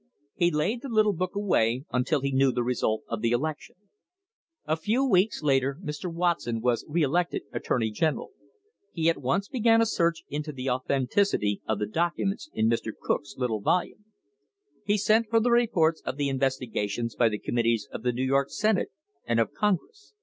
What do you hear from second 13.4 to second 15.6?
volume. He sent for the